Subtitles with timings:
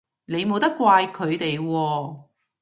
[0.25, 2.23] 你冇得怪佢哋喎